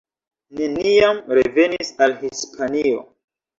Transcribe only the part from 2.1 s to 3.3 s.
Hispanio.